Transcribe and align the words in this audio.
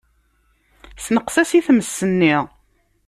Ssenqes-as 0.97 1.51
i 1.57 1.59
tmes-nni. 1.67 2.35